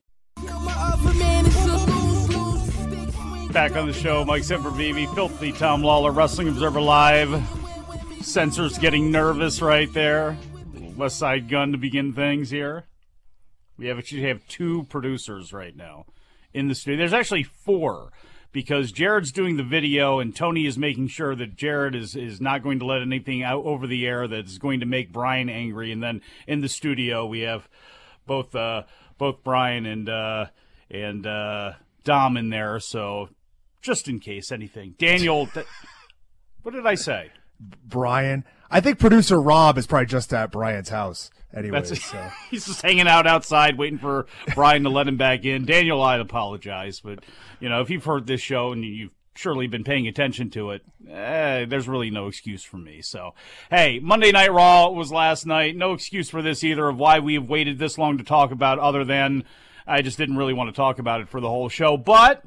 [3.51, 7.29] Back on the show, Mike Sempervive, Filthy Tom Lawler, Wrestling Observer Live.
[8.21, 10.37] Censors getting nervous right there.
[10.95, 12.85] Westside Gunn to begin things here.
[13.77, 16.05] We have actually have two producers right now
[16.53, 16.99] in the studio.
[16.99, 18.11] There's actually four
[18.51, 22.63] because Jared's doing the video and Tony is making sure that Jared is, is not
[22.63, 25.91] going to let anything out over the air that is going to make Brian angry.
[25.91, 27.67] And then in the studio we have
[28.25, 28.83] both uh,
[29.17, 30.45] both Brian and uh,
[30.91, 31.73] and uh,
[32.03, 32.79] Dom in there.
[32.79, 33.29] So
[33.81, 35.47] just in case anything, Daniel.
[35.53, 35.65] Th-
[36.61, 37.31] what did I say?
[37.85, 38.43] Brian.
[38.69, 41.83] I think producer Rob is probably just at Brian's house anyway.
[41.83, 42.31] So.
[42.49, 45.65] he's just hanging out outside waiting for Brian to let him back in.
[45.65, 47.19] Daniel, I apologize, but
[47.59, 50.81] you know if you've heard this show and you've surely been paying attention to it,
[51.09, 53.01] eh, there's really no excuse for me.
[53.01, 53.33] So,
[53.69, 55.75] hey, Monday Night Raw was last night.
[55.75, 58.79] No excuse for this either of why we have waited this long to talk about,
[58.79, 59.43] other than
[59.87, 61.97] I just didn't really want to talk about it for the whole show.
[61.97, 62.43] But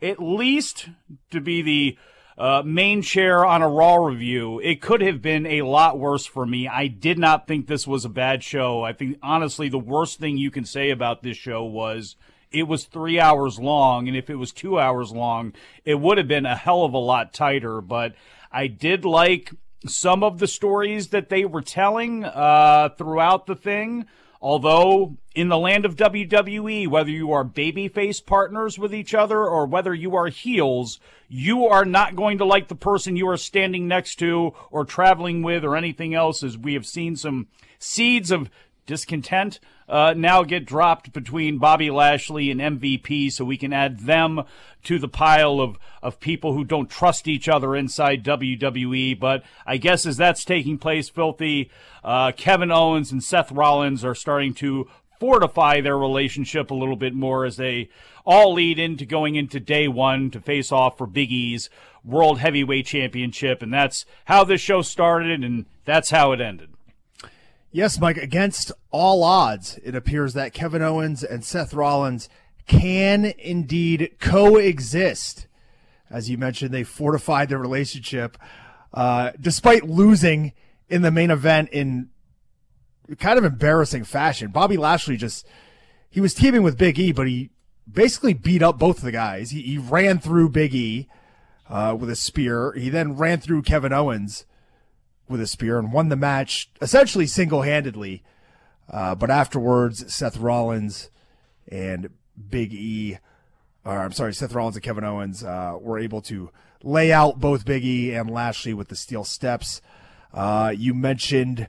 [0.00, 0.88] at least
[1.30, 1.98] to be the
[2.38, 6.46] uh, main chair on a Raw review, it could have been a lot worse for
[6.46, 6.66] me.
[6.66, 8.82] I did not think this was a bad show.
[8.82, 12.16] I think, honestly, the worst thing you can say about this show was
[12.50, 14.08] it was three hours long.
[14.08, 15.52] And if it was two hours long,
[15.84, 17.80] it would have been a hell of a lot tighter.
[17.80, 18.14] But
[18.50, 19.52] I did like
[19.86, 24.06] some of the stories that they were telling uh, throughout the thing.
[24.42, 29.66] Although in the land of WWE, whether you are babyface partners with each other or
[29.66, 33.86] whether you are heels, you are not going to like the person you are standing
[33.86, 37.46] next to or traveling with or anything else, as we have seen some
[37.78, 38.50] seeds of
[38.86, 39.58] discontent
[39.92, 44.42] uh, now get dropped between Bobby Lashley and MVP, so we can add them
[44.84, 49.20] to the pile of, of people who don't trust each other inside WWE.
[49.20, 51.70] But I guess as that's taking place, Filthy,
[52.02, 54.88] uh, Kevin Owens and Seth Rollins are starting to
[55.20, 57.90] fortify their relationship a little bit more as they
[58.24, 61.68] all lead into going into day one to face off for Big E's
[62.02, 63.62] World Heavyweight Championship.
[63.62, 66.71] And that's how this show started, and that's how it ended.
[67.74, 72.28] Yes, Mike, against all odds, it appears that Kevin Owens and Seth Rollins
[72.66, 75.46] can indeed coexist.
[76.10, 78.36] As you mentioned, they fortified their relationship
[78.92, 80.52] uh, despite losing
[80.90, 82.10] in the main event in
[83.18, 84.50] kind of embarrassing fashion.
[84.50, 85.46] Bobby Lashley just,
[86.10, 87.48] he was teaming with Big E, but he
[87.90, 89.50] basically beat up both of the guys.
[89.50, 91.08] He, he ran through Big E
[91.70, 92.72] uh, with a spear.
[92.72, 94.44] He then ran through Kevin Owens
[95.28, 98.22] with a spear and won the match essentially single handedly.
[98.90, 101.10] Uh, but afterwards, Seth Rollins
[101.68, 102.10] and
[102.50, 103.18] Big E,
[103.84, 106.50] or I'm sorry, Seth Rollins and Kevin Owens uh, were able to
[106.82, 109.80] lay out both Big E and Lashley with the steel steps.
[110.32, 111.68] Uh, you mentioned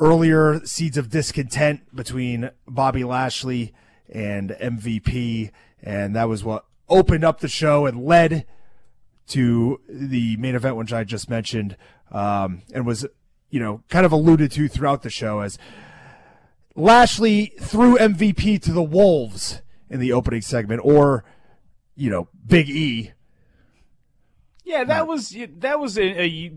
[0.00, 3.72] earlier seeds of discontent between Bobby Lashley
[4.08, 5.50] and MVP,
[5.82, 8.46] and that was what opened up the show and led
[9.28, 11.76] to the main event, which I just mentioned,
[12.10, 13.06] um, and was,
[13.50, 15.58] you know, kind of alluded to throughout the show as
[16.74, 21.24] Lashley threw MVP to the Wolves in the opening segment, or,
[21.94, 23.12] you know, Big E.
[24.64, 26.52] Yeah, that was that was a, a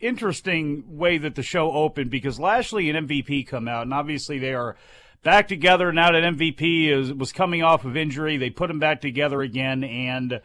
[0.00, 4.52] interesting way that the show opened because Lashley and MVP come out, and obviously they
[4.52, 4.76] are
[5.22, 8.36] back together now that MVP is, was coming off of injury.
[8.36, 10.40] They put him back together again, and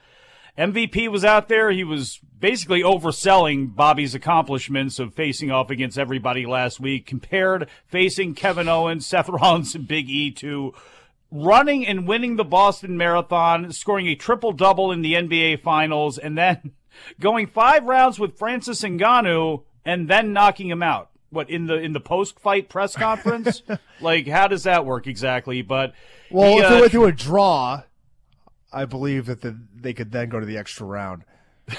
[0.58, 1.72] MVP was out there.
[1.72, 8.34] He was basically overselling Bobby's accomplishments of facing off against everybody last week, compared facing
[8.34, 10.74] Kevin Owens, Seth Rollins, and Big E to
[11.32, 16.38] running and winning the Boston Marathon, scoring a triple double in the NBA Finals, and
[16.38, 16.72] then
[17.20, 21.10] going five rounds with Francis Ngannou and then knocking him out.
[21.30, 23.62] What in the in the post fight press conference?
[24.01, 25.62] like, how does that work exactly?
[25.62, 25.93] But
[26.32, 27.84] well, he, if uh, it went to a draw,
[28.72, 31.24] I believe that the, they could then go to the extra round.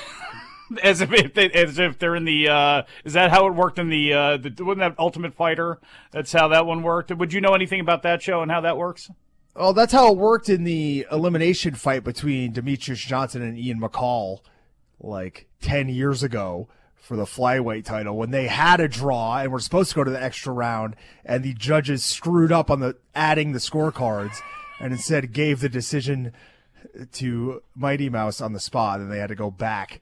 [0.82, 3.78] as if, if they, as if they're in the uh, is that how it worked
[3.78, 5.78] in the uh the wasn't that Ultimate Fighter?
[6.12, 7.14] That's how that one worked.
[7.14, 9.10] Would you know anything about that show and how that works?
[9.56, 14.40] Oh, that's how it worked in the elimination fight between Demetrius Johnson and Ian McCall,
[15.00, 19.60] like ten years ago for the flyweight title when they had a draw and were
[19.60, 23.52] supposed to go to the extra round, and the judges screwed up on the adding
[23.52, 24.42] the scorecards,
[24.78, 26.32] and instead gave the decision
[27.12, 30.00] to Mighty Mouse on the spot, and they had to go back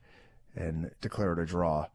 [0.55, 1.87] and declare it a draw.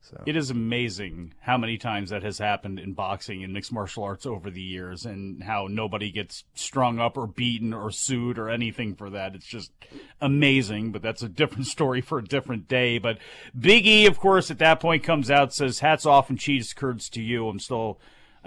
[0.00, 4.04] So It is amazing how many times that has happened in boxing and mixed martial
[4.04, 8.48] arts over the years, and how nobody gets strung up or beaten or sued or
[8.48, 9.34] anything for that.
[9.34, 9.70] It's just
[10.20, 12.98] amazing, but that's a different story for a different day.
[12.98, 13.18] But
[13.58, 17.10] Big E, of course, at that point comes out says, "Hats off and cheese curds
[17.10, 17.98] to you." I'm still.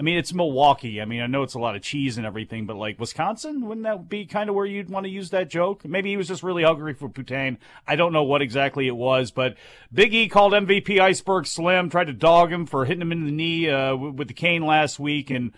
[0.01, 0.99] I mean, it's Milwaukee.
[0.99, 3.83] I mean, I know it's a lot of cheese and everything, but like Wisconsin, wouldn't
[3.83, 5.85] that be kind of where you'd want to use that joke?
[5.85, 7.57] Maybe he was just really hungry for poutine.
[7.87, 9.57] I don't know what exactly it was, but
[9.93, 13.31] Big E called MVP Iceberg Slim, tried to dog him for hitting him in the
[13.31, 15.51] knee uh, with the cane last week, and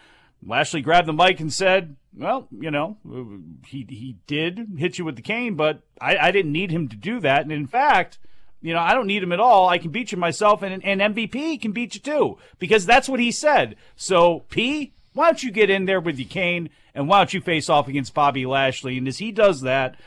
[0.46, 2.98] Lashley grabbed the mic and said, "Well, you know,
[3.66, 6.98] he he did hit you with the cane, but I, I didn't need him to
[6.98, 8.20] do that, and in fact."
[8.64, 9.68] You know, I don't need him at all.
[9.68, 13.20] I can beat you myself, and, and MVP can beat you too, because that's what
[13.20, 13.76] he said.
[13.98, 17.42] So, P, why don't you get in there with your cane, and why don't you
[17.42, 18.98] face off against Bobby Lashley?
[18.98, 19.98] And as he does that,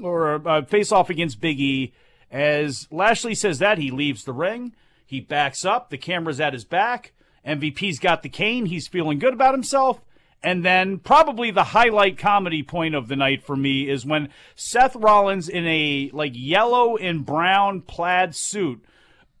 [0.00, 1.92] or uh, face off against Big E,
[2.30, 4.74] as Lashley says that, he leaves the ring.
[5.04, 5.90] He backs up.
[5.90, 7.12] The camera's at his back.
[7.46, 8.66] MVP's got the cane.
[8.66, 10.00] He's feeling good about himself.
[10.46, 14.94] And then probably the highlight comedy point of the night for me is when Seth
[14.94, 18.84] Rollins in a like yellow and brown plaid suit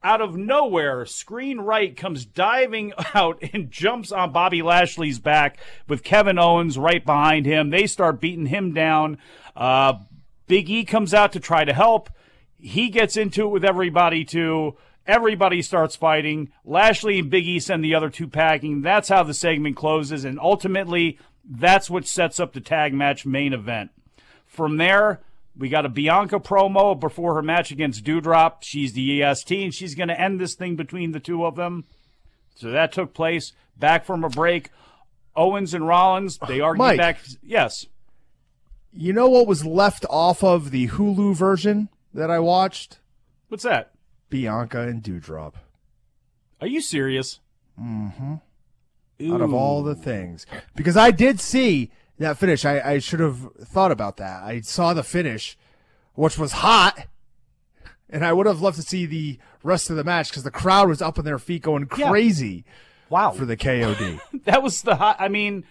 [0.02, 6.02] out of nowhere, screen right comes diving out and jumps on Bobby Lashley's back with
[6.02, 7.70] Kevin Owens right behind him.
[7.70, 9.18] They start beating him down.
[9.54, 10.00] Uh,
[10.48, 12.10] Big E comes out to try to help.
[12.58, 14.76] He gets into it with everybody too.
[15.06, 16.50] Everybody starts fighting.
[16.64, 18.82] Lashley and Big E send the other two packing.
[18.82, 23.52] That's how the segment closes, and ultimately, that's what sets up the tag match main
[23.52, 23.90] event.
[24.46, 25.20] From there,
[25.56, 28.56] we got a Bianca promo before her match against Doudrop.
[28.60, 31.84] She's the EST, and she's going to end this thing between the two of them.
[32.56, 33.52] So that took place.
[33.76, 34.70] Back from a break.
[35.36, 36.98] Owens and Rollins, they argue Mike.
[36.98, 37.18] back.
[37.42, 37.86] Yes.
[38.92, 42.98] You know what was left off of the Hulu version that I watched?
[43.48, 43.92] What's that?
[44.30, 45.54] Bianca and Doudrop.
[46.60, 47.40] Are you serious?
[47.80, 48.34] Mm-hmm.
[49.32, 50.46] Out of all the things.
[50.74, 52.64] Because I did see that finish.
[52.64, 54.42] I, I should have thought about that.
[54.42, 55.56] I saw the finish,
[56.14, 57.06] which was hot.
[58.08, 60.88] And I would have loved to see the rest of the match because the crowd
[60.88, 62.08] was up on their feet going Yeah.
[62.10, 62.64] crazy.
[63.08, 63.32] Wow.
[63.32, 64.20] For the KOD.
[64.44, 65.16] that was the hot.
[65.18, 65.64] I mean,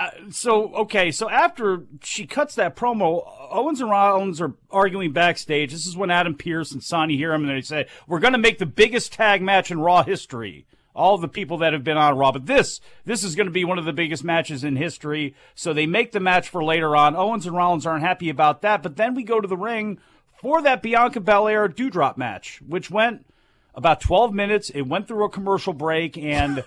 [0.00, 1.10] uh, so okay.
[1.10, 5.72] So after she cuts that promo, Owens and Rollins are arguing backstage.
[5.72, 8.38] This is when Adam Pearce and Sonny hear him, and they say, "We're going to
[8.38, 12.16] make the biggest tag match in Raw history." All the people that have been on
[12.16, 15.34] Raw, but this this is going to be one of the biggest matches in history.
[15.54, 17.14] So they make the match for later on.
[17.14, 19.98] Owens and Rollins aren't happy about that, but then we go to the ring
[20.40, 23.26] for that Bianca Belair Doudrop match, which went
[23.74, 24.70] about 12 minutes.
[24.70, 26.64] It went through a commercial break, and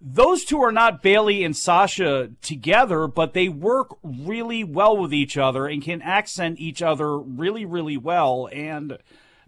[0.00, 5.36] those two are not Bayley and Sasha together, but they work really well with each
[5.36, 8.48] other and can accent each other really, really well.
[8.52, 8.98] And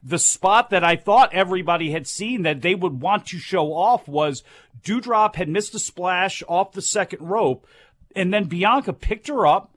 [0.02, 4.08] the spot that I thought everybody had seen that they would want to show off
[4.08, 4.42] was
[4.82, 7.66] Doudrop had missed a splash off the second rope,
[8.14, 9.76] and then Bianca picked her up,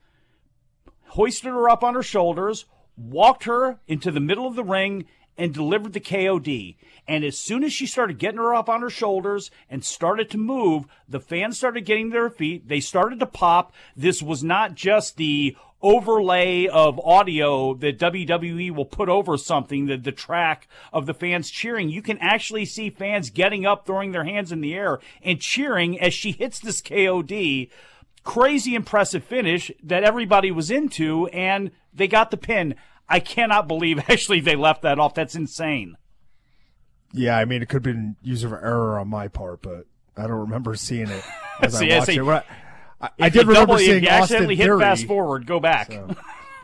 [1.08, 2.66] hoisted her up on her shoulders,
[2.96, 5.06] walked her into the middle of the ring,
[5.42, 6.76] and delivered the KOD.
[7.08, 10.38] And as soon as she started getting her up on her shoulders and started to
[10.38, 12.68] move, the fans started getting to their feet.
[12.68, 13.74] They started to pop.
[13.98, 19.98] This was not just the overlay of audio that WWE will put over something, the,
[19.98, 21.90] the track of the fans cheering.
[21.90, 26.00] You can actually see fans getting up, throwing their hands in the air, and cheering
[26.00, 27.72] as she hits this KOD.
[28.24, 32.76] Crazy impressive finish that everybody was into, and they got the pin.
[33.12, 35.14] I cannot believe actually they left that off.
[35.14, 35.98] That's insane.
[37.14, 39.86] Yeah, I mean, it could have been user error on my part, but
[40.16, 41.24] I don't remember seeing it
[41.62, 42.22] as See, I I watched it.
[42.22, 42.44] I,
[43.02, 44.80] I, I did remember double- seeing Austin accidentally hit Theory.
[44.80, 45.92] fast forward, go back.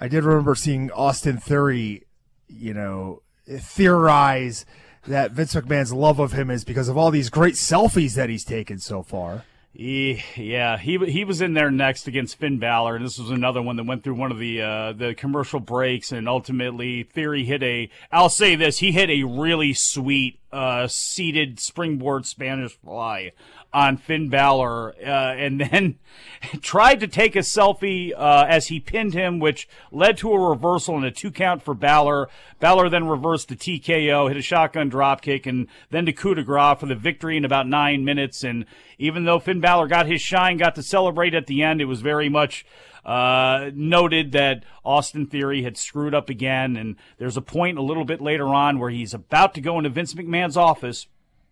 [0.00, 2.06] I did remember seeing Austin Theory,
[2.48, 4.64] you know, theorize
[5.06, 8.44] that Vince McMahon's love of him is because of all these great selfies that he's
[8.44, 9.44] taken so far.
[9.72, 13.76] Yeah, he he was in there next against Finn Balor, and this was another one
[13.76, 17.88] that went through one of the uh, the commercial breaks, and ultimately Theory hit a.
[18.10, 23.30] I'll say this: he hit a really sweet uh, seated springboard Spanish fly
[23.72, 25.98] on Finn Balor, uh, and then
[26.60, 30.96] tried to take a selfie uh, as he pinned him, which led to a reversal
[30.96, 32.28] and a two count for Balor.
[32.58, 36.78] Balor then reversed the TKO, hit a shotgun dropkick, and then to coup de grace
[36.78, 38.42] for the victory in about nine minutes.
[38.42, 38.66] And
[38.98, 42.00] even though Finn Balor got his shine, got to celebrate at the end, it was
[42.00, 42.66] very much
[43.04, 46.76] uh, noted that Austin Theory had screwed up again.
[46.76, 49.90] And there's a point a little bit later on where he's about to go into
[49.90, 51.06] Vince McMahon's office,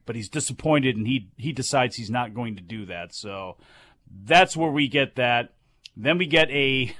[0.09, 3.15] but he's disappointed and he he decides he's not going to do that.
[3.15, 3.59] So
[4.25, 5.51] that's where we get that.
[5.99, 6.97] Then we get a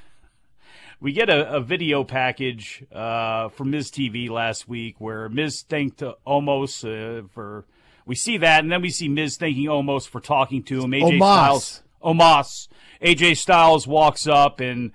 [1.01, 6.03] we get a, a video package uh, from Miz TV last week where Miz thanked
[6.27, 7.65] Omos uh, for.
[8.05, 10.91] We see that, and then we see Miz thanking Omos for talking to him.
[10.91, 11.19] AJ Omos.
[11.19, 12.69] Styles, Omos,
[13.03, 14.93] AJ Styles walks up and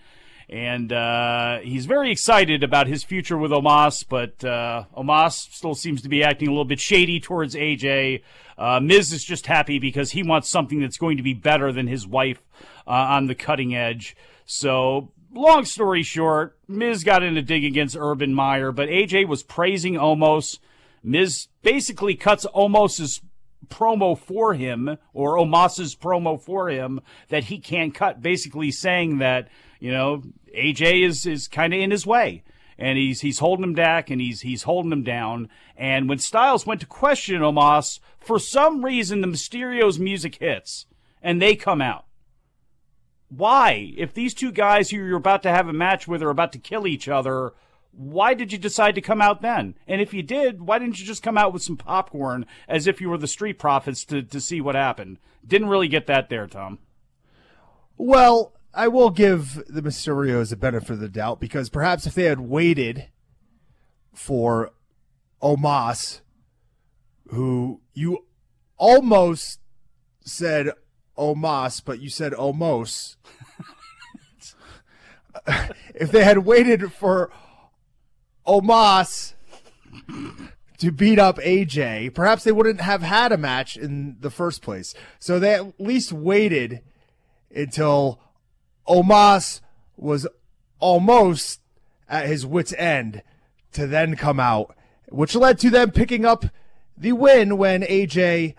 [0.49, 6.01] and uh, he's very excited about his future with Omos, but uh, Omos still seems
[6.01, 8.21] to be acting a little bit shady towards AJ.
[8.57, 11.87] Uh, Miz is just happy because he wants something that's going to be better than
[11.87, 12.41] his wife
[12.85, 14.15] uh, on the cutting edge.
[14.45, 19.43] So, long story short, Miz got in a dig against Urban Meyer, but AJ was
[19.43, 20.59] praising Omos.
[21.03, 23.21] Miz basically cuts Omos's
[23.67, 29.49] promo for him or Omos's promo for him that he can't cut, basically saying that,
[29.84, 30.23] you know,
[30.57, 32.41] AJ is, is kind of in his way.
[32.77, 35.49] And he's he's holding him back and he's he's holding him down.
[35.75, 40.86] And when Styles went to question Omos, for some reason the Mysterio's music hits
[41.21, 42.05] and they come out.
[43.27, 43.93] Why?
[43.97, 46.59] If these two guys who you're about to have a match with are about to
[46.59, 47.51] kill each other,
[47.91, 49.75] why did you decide to come out then?
[49.86, 53.01] And if you did, why didn't you just come out with some popcorn as if
[53.01, 55.19] you were the Street Profits to, to see what happened?
[55.45, 56.79] Didn't really get that there, Tom.
[57.97, 62.24] Well, I will give the Mysterios a benefit of the doubt because perhaps if they
[62.24, 63.09] had waited
[64.13, 64.71] for
[65.41, 66.21] Omos,
[67.30, 68.26] who you
[68.78, 69.59] almost
[70.21, 70.71] said
[71.17, 73.17] Omos, but you said Omos.
[75.93, 77.32] if they had waited for
[78.47, 79.34] Omos
[80.80, 84.95] to beat up AJ, perhaps they wouldn't have had a match in the first place.
[85.19, 86.82] So they at least waited
[87.55, 88.19] until
[88.88, 89.61] Omos
[89.97, 90.27] was
[90.79, 91.61] almost
[92.09, 93.21] at his wits' end
[93.71, 94.75] to then come out,
[95.09, 96.45] which led to them picking up
[96.97, 98.55] the win when AJ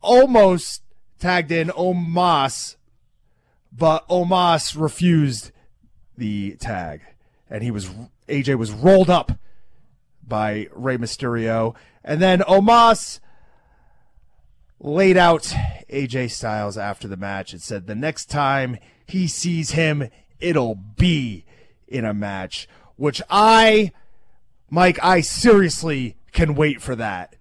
[0.00, 0.82] almost
[1.18, 2.76] tagged in Omas,
[3.72, 5.50] but Omas refused
[6.16, 7.02] the tag,
[7.50, 7.90] and he was
[8.28, 9.32] AJ was rolled up
[10.26, 13.20] by Rey Mysterio, and then Omos
[14.80, 15.42] laid out
[15.90, 20.10] AJ Styles after the match and said the next time he sees him,
[20.40, 21.44] it'll be
[21.88, 23.92] in a match, which I,
[24.70, 27.36] Mike, I seriously can wait for that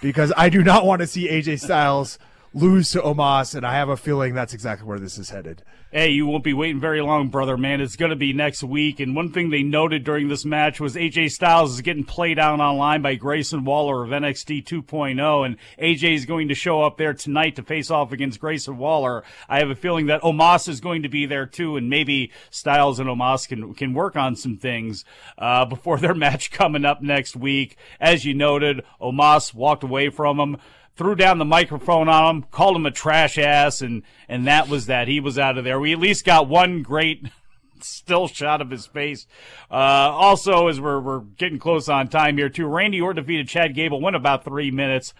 [0.00, 2.18] because I do not want to see AJ Styles
[2.54, 5.62] lose to Omos, and I have a feeling that's exactly where this is headed.
[5.90, 7.82] Hey, you won't be waiting very long, brother, man.
[7.82, 8.98] It's going to be next week.
[8.98, 12.60] And one thing they noted during this match was AJ Styles is getting played out
[12.60, 15.44] online by Grayson Waller of NXT 2.0.
[15.44, 19.22] And AJ is going to show up there tonight to face off against Grayson Waller.
[19.50, 21.76] I have a feeling that Omos is going to be there too.
[21.76, 25.04] And maybe Styles and Omos can, can work on some things,
[25.36, 27.76] uh, before their match coming up next week.
[28.00, 30.56] As you noted, Omos walked away from him
[30.96, 34.86] threw down the microphone on him, called him a trash ass, and and that was
[34.86, 35.08] that.
[35.08, 35.80] He was out of there.
[35.80, 37.26] We at least got one great
[37.80, 39.26] still shot of his face.
[39.70, 43.74] Uh, also, as we're, we're getting close on time here, too, Randy Orton defeated Chad
[43.74, 45.14] Gable, went about three minutes.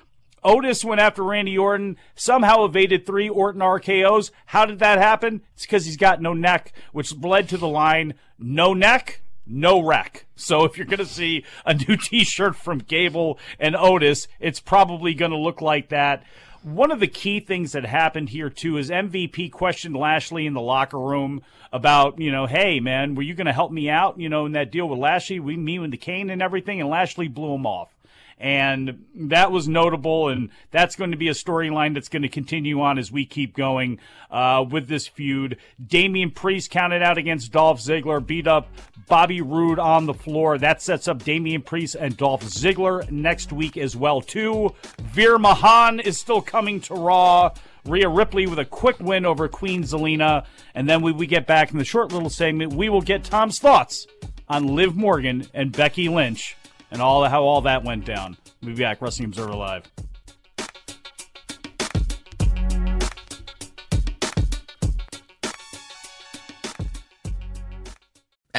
[0.45, 4.33] Otis went after Randy Orton, somehow evaded three Orton RKOs.
[4.47, 5.43] How did that happen?
[5.55, 10.27] It's because he's got no neck, which led to the line, no neck, no wreck.
[10.37, 15.15] So if you're going to see a new t-shirt from Gable and Otis, it's probably
[15.15, 16.25] going to look like that.
[16.63, 20.61] One of the key things that happened here too is MVP questioned Lashley in the
[20.61, 24.29] locker room about, you know, hey man, were you going to help me out, you
[24.29, 27.27] know, in that deal with Lashley, we me and the cane and everything, and Lashley
[27.27, 27.93] blew him off
[28.43, 32.81] and that was notable and that's going to be a storyline that's going to continue
[32.81, 34.01] on as we keep going
[34.33, 35.57] uh, with this feud.
[35.85, 38.67] Damian priest counted out against dolph ziggler beat up
[39.07, 40.59] bobby roode on the floor.
[40.59, 44.75] That sets up damian priest and dolph ziggler next week as well too.
[45.01, 47.53] Veer Mahaan is still coming to raw.
[47.85, 50.47] Rhea Ripley with a quick win over Queen Zelina.
[50.75, 53.61] And then when we get back in the short little segment, we will get Tom's
[53.61, 54.07] thoughts
[54.49, 56.57] on Liv Morgan and Becky Lynch
[56.93, 58.37] and all how all that went down.
[58.63, 59.03] We'll be back.
[59.03, 59.91] Wrestling Observer Live.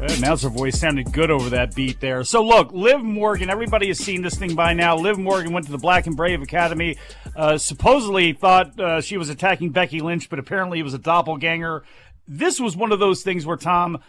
[0.00, 2.24] Well, her voice sounded good over that beat there.
[2.24, 4.96] So, look, Liv Morgan, everybody has seen this thing by now.
[4.96, 6.96] Liv Morgan went to the Black and Brave Academy,
[7.36, 11.84] uh, supposedly thought uh, she was attacking Becky Lynch, but apparently it was a doppelganger.
[12.26, 14.00] This was one of those things where, Tom,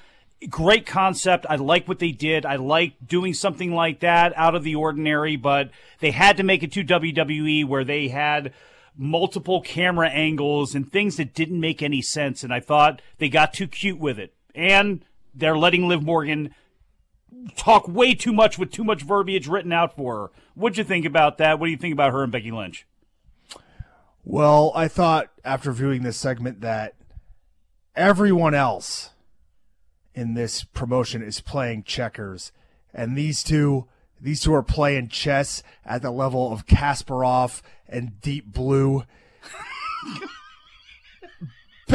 [0.50, 1.46] great concept.
[1.50, 2.46] I like what they did.
[2.46, 5.70] I like doing something like that out of the ordinary, but
[6.00, 8.54] they had to make it to WWE where they had
[8.98, 12.44] multiple camera angles and things that didn't make any sense.
[12.44, 14.34] And I thought they got too cute with it.
[14.56, 15.04] And
[15.36, 16.54] they're letting Liv Morgan
[17.56, 20.32] talk way too much with too much verbiage written out for her.
[20.56, 21.60] What'd you think about that?
[21.60, 22.86] What do you think about her and Becky Lynch?
[24.24, 26.96] Well, I thought after viewing this segment that
[27.96, 29.12] everyone else
[30.16, 32.52] in this promotion is playing checkers,
[32.94, 33.88] and these two
[34.20, 39.04] these two are playing chess at the level of Kasparov and Deep Blue.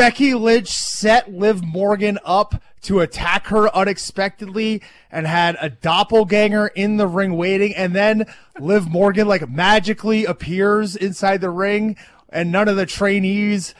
[0.01, 4.81] Becky Lynch set Liv Morgan up to attack her unexpectedly
[5.13, 7.75] and had a doppelganger in the ring waiting.
[7.77, 8.25] And then
[8.59, 11.99] Liv Morgan like magically appears inside the ring
[12.31, 13.75] and none of the trainees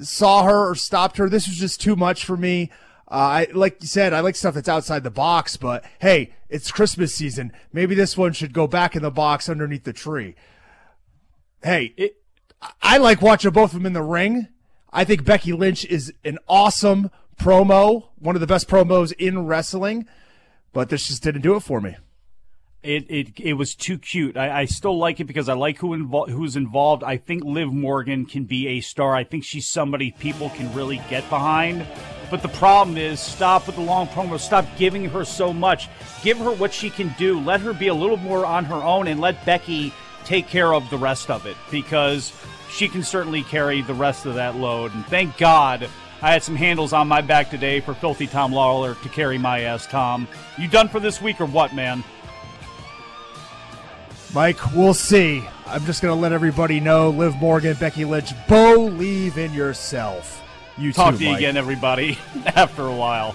[0.00, 1.28] saw her or stopped her.
[1.28, 2.70] This was just too much for me.
[3.06, 6.72] Uh, I like you said, I like stuff that's outside the box, but hey, it's
[6.72, 7.52] Christmas season.
[7.74, 10.34] Maybe this one should go back in the box underneath the tree.
[11.62, 12.22] Hey, it,
[12.80, 14.48] I like watching both of them in the ring.
[14.92, 20.06] I think Becky Lynch is an awesome promo, one of the best promos in wrestling,
[20.72, 21.96] but this just didn't do it for me.
[22.82, 24.36] It it it was too cute.
[24.36, 27.02] I, I still like it because I like who invo- who's involved.
[27.02, 29.16] I think Liv Morgan can be a star.
[29.16, 31.84] I think she's somebody people can really get behind.
[32.30, 34.38] But the problem is, stop with the long promo.
[34.38, 35.88] Stop giving her so much.
[36.22, 37.40] Give her what she can do.
[37.40, 39.92] Let her be a little more on her own, and let Becky
[40.24, 42.32] take care of the rest of it because
[42.70, 44.94] she can certainly carry the rest of that load.
[44.94, 45.88] And thank God
[46.20, 49.60] I had some handles on my back today for Filthy Tom Lawler to carry my
[49.60, 49.86] ass.
[49.86, 50.26] Tom,
[50.58, 52.02] you done for this week or what, man?
[54.34, 55.42] Mike, we'll see.
[55.66, 60.42] I'm just going to let everybody know Liv Morgan, Becky Lynch, believe in yourself.
[60.76, 61.38] You Talk too, to you Mike.
[61.38, 63.34] again, everybody, after a while.